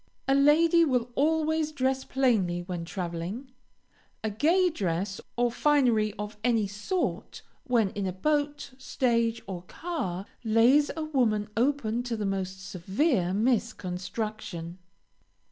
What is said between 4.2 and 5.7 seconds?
A gay dress, or